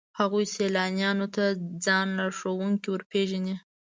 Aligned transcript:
هغوی 0.19 0.45
سیلانیانو 0.55 1.27
ته 1.35 1.43
ځان 1.85 2.07
لارښوونکي 2.17 2.87
ورپېژني. 2.89 3.55